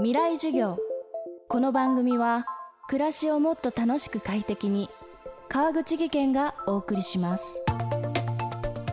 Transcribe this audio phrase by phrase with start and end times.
[0.00, 0.78] 未来授業。
[1.48, 2.46] この番組は
[2.88, 4.88] 暮らしをもっと楽しく快適に
[5.48, 7.60] 川口義賢がお送りします。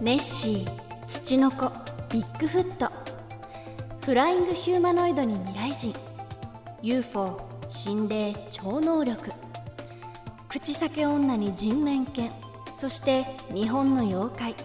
[0.01, 0.67] ネッシー
[1.07, 1.71] 土の子
[2.09, 2.89] ビッグフット。
[4.03, 5.93] フライングヒューマノイドに未来人。
[6.81, 7.37] UFO
[7.67, 9.31] 心霊超能力。
[10.49, 12.31] 口裂け女に人面犬。
[12.73, 14.55] そして日本の妖怪。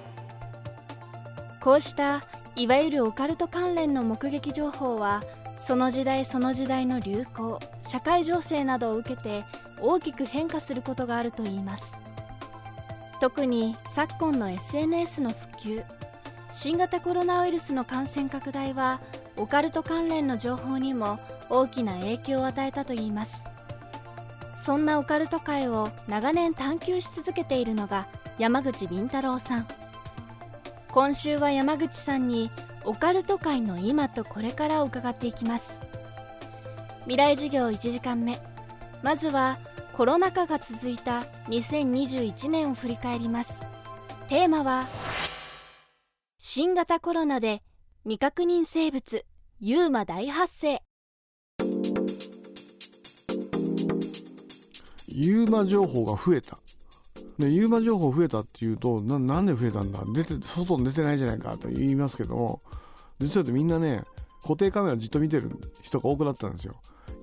[1.60, 2.24] こうした
[2.56, 5.22] いわゆるオカルト関連の目撃情報は
[5.60, 9.44] その時代その時代の流行社会情勢などを受けて
[9.80, 11.96] 大きく変化することがあるといいます。
[13.20, 15.84] 特に昨今の SNS の普及
[16.52, 19.00] 新型コロナウイルスの感染拡大は
[19.36, 23.44] オカルト関連の情報にも大きな影響を与えたといいます。
[24.58, 28.08] そんなオカルト界を長年探求し続けているのが
[28.38, 29.66] 山口敏太郎さん。
[30.90, 32.50] 今週は山口さんに
[32.84, 35.80] オカルト界の今とこれからを伺っていきます。
[37.02, 38.40] 未来授業1時間目。
[39.02, 39.58] まずは
[39.92, 43.60] コロナ禍が続いた2021年を振り返ります。
[44.28, 44.86] テーマは
[46.38, 47.62] 新型コロナで
[48.04, 49.24] 未確認生物
[49.60, 50.82] ユーマ大発生。
[55.06, 56.58] ユーマ情報が増えた。
[57.40, 60.04] でユーマ情報増えたっていうとななんで増えたんだ？
[60.14, 62.60] 出て外に出てないじゃないかと言いますけども
[63.18, 64.04] 実はみんなね
[64.42, 65.50] 固定カメラじっと見てる
[65.82, 66.74] 人が多くなったんですよ。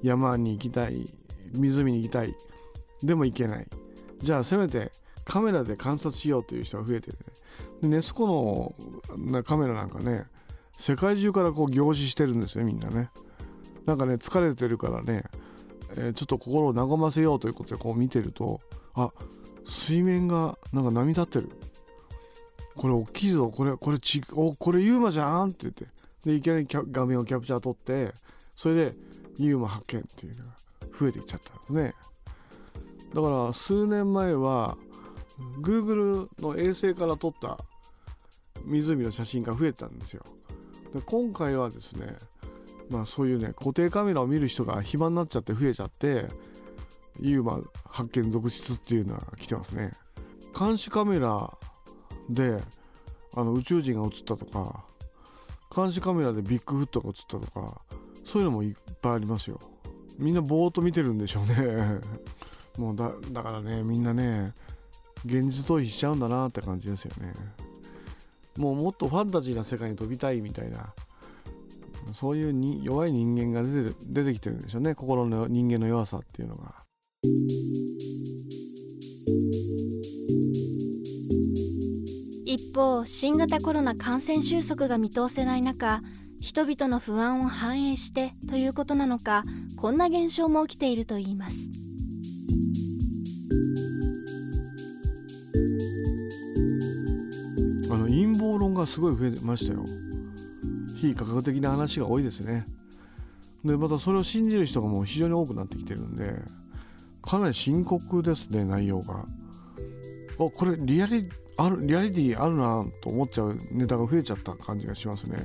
[0.01, 1.07] 山に行きたい
[1.53, 2.35] 湖に行きたい
[3.03, 3.67] でも行けない。
[4.19, 4.91] じゃあせめて
[5.23, 7.23] カメラで観察しようという人が増えてて、ね、
[7.81, 8.75] でネスコ
[9.17, 10.25] のカメラなんかね
[10.71, 13.09] 世界中からこう凝視してるんですよみんなね。
[13.85, 15.23] なんかね疲れてるからね、
[15.91, 18.61] えー、ちょっと心を和ませようということでこう見てると
[18.93, 19.11] あ
[19.67, 21.49] 水面がなんか波立ってる。
[22.75, 23.49] これ大きいぞ。
[23.49, 25.85] これこれちおこれユーマじゃんって言って。
[26.23, 28.11] でいきなり画面をキャプチャー撮って
[28.55, 28.95] それで
[29.37, 30.51] ユーマ発見っていうのが
[30.99, 31.93] 増えてきちゃったんですね。
[33.13, 34.77] だから数年前は
[35.61, 37.57] Google の衛星から撮った
[38.65, 40.23] 湖の写真が増えたんですよ。
[40.93, 42.15] で今回はですね
[42.89, 46.27] まあそういうね固定カメラを見る人が暇になっちゃって増えちゃって
[47.19, 47.61] ユーマ
[47.97, 49.91] 発見続出っていうのは来てますね。
[50.57, 51.51] 監視カメラ
[52.29, 52.59] で
[53.35, 54.85] あの宇宙人が映ったとか
[55.75, 57.81] 監視カメラでビッグフットが映ったとか
[58.23, 59.59] そういうのもいっぱいありますよ。
[60.19, 61.99] みんなぼーっと見てるんでしょうね。
[62.77, 64.53] もうだだからねみんなね
[65.25, 67.33] 現実逃避しちゃうんだなって感じですよね。
[68.59, 70.93] もうもっとファンタジーな世界に飛びたいみたいな
[72.13, 74.93] そういうに弱い人間が出て出てきてるんでしょうね。
[74.93, 76.85] 心の人間の弱さっていうのが。
[82.57, 86.01] 一方新型コロナ感染収束が見通せない中
[86.41, 89.43] 人々の不安を反映してということなのか
[89.79, 91.69] こんな現象も起きているといいます。
[97.91, 99.83] あの陰謀論がすごい増えましたよ。
[100.99, 102.65] 非科学的な話が多いですね。
[103.65, 106.33] でまたそれを信じる人がもう非常に多くなってきてるんで
[107.21, 109.27] かなり深刻ですね内容が。
[110.37, 111.27] これリアリ
[111.57, 115.37] あるリアリティあるなと思っちゃうネタが増えちゃった感じがしますね。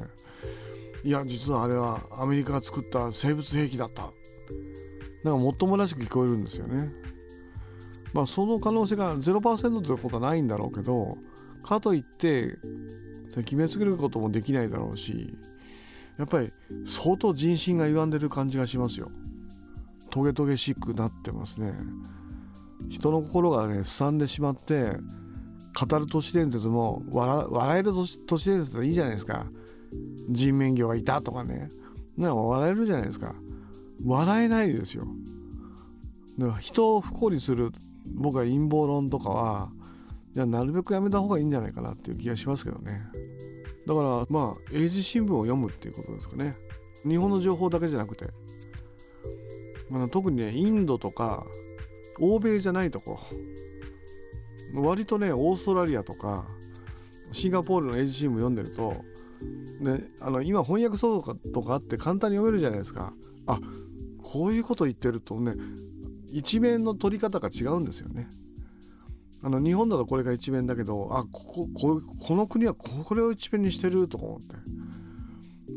[1.05, 4.11] いや実はあれはアメリカが作った生物兵器だった。
[5.25, 6.91] なんかもっともらしく聞こえるんですよね。
[8.13, 11.17] まあその可能性が0%ということはないんだろうけど
[11.63, 12.59] かといって
[13.37, 15.33] 決めつけることもできないだろうし
[16.19, 16.49] やっぱり
[16.87, 19.09] 相当人心が歪んでる感じがしますよ。
[20.11, 21.73] トゲトゲしくなってますね。
[22.91, 24.97] 人の心がねすさんでしまって
[25.75, 29.47] 語る都市伝説も笑える都市伝説でいいじゃないですか。
[30.31, 31.69] 人面魚がいたとかね。
[32.17, 33.35] なんか笑えるじゃないですか。
[34.05, 35.05] 笑えないですよ。
[36.39, 37.71] だから人を不幸にする
[38.17, 39.71] 僕は陰謀論とかは
[40.35, 43.01] いやなるべくやめた方がいいんじゃないかなっていう気がしますけどね。
[43.87, 46.55] だからまあ英字新聞を読むっていうことですかね。
[47.05, 48.27] 日本の情報だけじゃなくて、
[49.91, 51.45] まあ、特にねインドとか
[52.21, 53.19] 欧米じゃないとこ。
[54.75, 56.47] 割とねオーストラリアとか
[57.33, 58.95] シンガポールの英字新聞読んでると
[59.81, 63.13] ね、あの今翻訳ソフトとかあって簡単に読めるじゃないですか。
[63.47, 63.59] あ
[64.23, 65.53] こういうこと言ってるとね
[66.33, 68.29] 一面の取り方が違うんですよね。
[69.45, 74.47] あの日本だとこれが一面だけどあここここの国はこれを一面にしてるとか思って。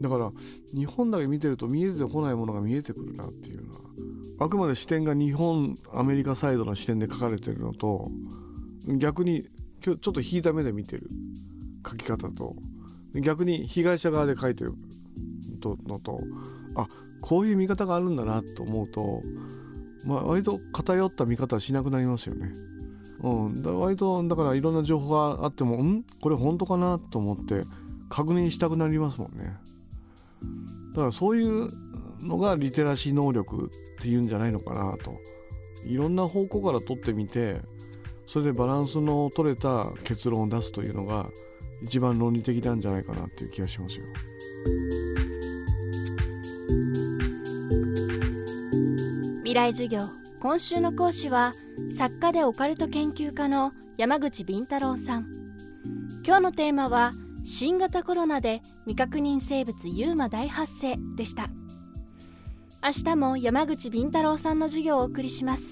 [0.02, 0.32] だから
[0.74, 3.80] 日本だけ見てると見えてこないものが見えてくるなっていうのは
[4.40, 8.10] あくまで視点が日本アメリカサイドの視点で書かれてるのと
[9.00, 9.44] 逆に
[9.82, 11.08] ちょっと引いた目で見てる
[11.90, 12.56] 書き方と
[13.22, 14.74] 逆に被害者側で書いてる
[15.88, 16.20] のと
[16.76, 16.88] あ
[17.22, 19.22] こういう見方があるんだなと思うと、
[20.06, 22.52] まあ、割と偏った見方しなくなりますよね。
[23.24, 26.04] うん、だ割とだからいろんな情報があってもん？
[26.22, 27.62] これ本当かなと思って
[28.10, 29.54] 確認したくなりますもんね。
[30.92, 31.68] だからそういう
[32.26, 33.70] のがリテラシー能力
[34.00, 35.20] っていうんじゃないのかなと。
[35.86, 37.58] いろんな方向から取ってみて
[38.28, 41.30] それでバランスの取れた結論を出すというのが
[41.84, 44.06] 一番論理的なんじゃないかなっていう気がしますよ。
[49.44, 50.00] 未来授業
[50.42, 51.52] 今週の講師は
[51.98, 55.26] 作家でオカルト研究家の山口敏太郎さん。
[56.26, 57.12] 今日のテーマは
[57.46, 61.48] 新型コロナで未確認生物ユーマ大発生でした。
[62.86, 65.64] 明日も山口敏太郎さんの授業をお送りします。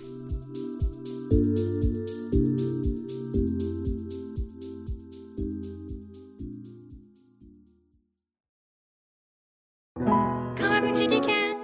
[10.59, 11.55] 川口技研。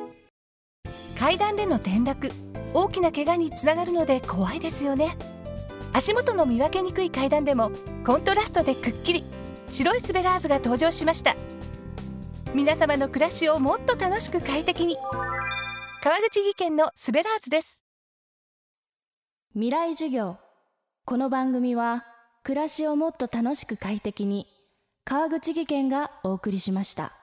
[1.17, 2.31] 階段での転落。
[2.75, 5.17] 大きな怪我につながるので怖いですよね。
[5.93, 7.71] 足元の見分けにくい階段でも
[8.05, 9.23] コントラストでくっきり。
[9.71, 11.35] 白いスベラーズが登場しました。
[12.53, 14.95] 皆様の暮らしをもっと楽しく快適に。
[16.01, 17.83] 川口技研のスベラーズです。
[19.51, 20.37] 未来授業。
[21.03, 22.05] この番組は
[22.41, 24.47] 暮らしをもっと楽しく快適に
[25.03, 27.18] 川口技研がお送りしました。